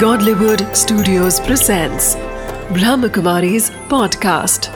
[0.00, 2.16] Godlywood Studios presents
[2.76, 4.66] Brahmakumari's podcast.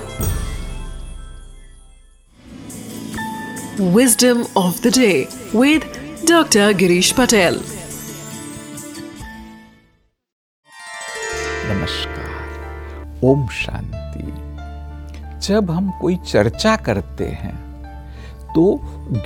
[3.97, 5.85] Wisdom of the day with
[6.25, 6.67] Dr.
[6.83, 7.59] Girish Patel.
[11.71, 14.27] नमस्कार ओम शांति
[15.47, 17.57] जब हम कोई चर्चा करते हैं
[18.55, 18.65] तो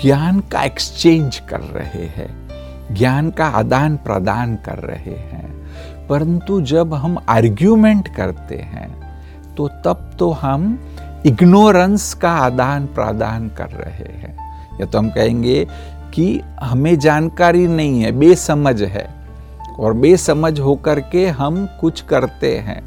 [0.02, 2.32] ज्ञान का एक्सचेंज कर रहे हैं
[2.94, 5.43] ज्ञान का आदान प्रदान कर रहे हैं
[6.08, 8.88] परंतु जब हम आर्ग्यूमेंट करते हैं
[9.54, 10.78] तो तब तो हम
[11.26, 14.36] इग्नोरेंस का आदान प्रदान कर रहे हैं।
[14.80, 15.66] या तो हम कहेंगे
[16.14, 19.08] कि हमें जानकारी नहीं है, बेसमझ है,
[19.78, 22.82] और बेसमझ होकर के हम कुछ करते हैं,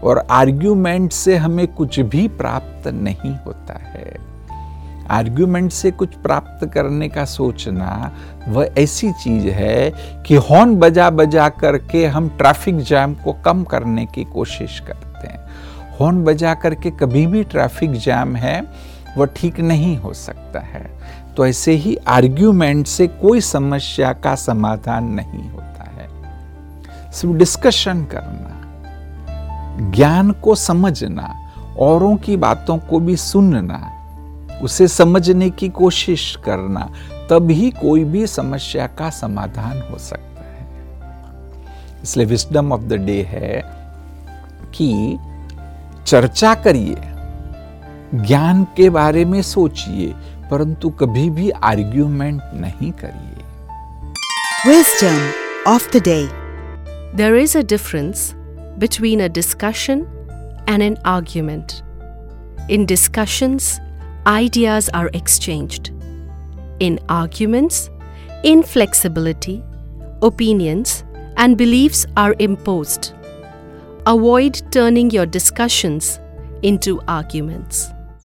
[0.00, 4.25] और आर्ग्यूमेंट से हमें कुछ भी प्राप्त नहीं होता है।
[5.10, 8.12] आर्ग्यूमेंट से कुछ प्राप्त करने का सोचना,
[8.48, 9.92] वह ऐसी चीज़ है
[10.26, 15.46] कि हॉर्न बजा बजा करके हम ट्रैफ़िक जैम को कम करने की कोशिश करते हैं।
[16.00, 18.64] हॉर्न बजा करके कभी भी ट्रैफ़िक जैम है,
[19.18, 20.90] वह ठीक नहीं हो सकता है।
[21.36, 26.08] तो ऐसे ही आर्ग्यूमेंट से कोई समस्या का समाधान नहीं होता है।
[27.12, 28.52] सिर्फ़ डिस्कशन करना,
[29.90, 33.92] ज्ञान को समझना, औरों की बातों को भी सुनना
[34.62, 36.88] उसे समझने की कोशिश करना
[37.30, 40.66] तभी कोई भी समस्या का समाधान हो सकता है
[42.02, 43.62] इसलिए विस्डम ऑफ़ द डे है
[44.74, 45.18] कि
[46.06, 46.96] चर्चा करिए
[48.14, 50.14] ज्ञान के बारे में सोचिए
[50.50, 53.44] परंतु कभी भी आर्ग्यूमेंट नहीं करिए
[54.66, 55.32] Wisdom
[55.66, 56.28] of the day.
[57.14, 58.34] There is a difference
[58.78, 60.08] between a discussion
[60.66, 61.82] and an argument.
[62.68, 63.78] In discussions,
[64.26, 65.92] ideas are exchanged.
[66.80, 67.90] In arguments,
[68.44, 69.62] inflexibility,
[70.22, 71.04] opinions,
[71.36, 73.12] and beliefs are imposed.
[74.06, 76.20] Avoid turning your discussions
[76.62, 77.90] into arguments.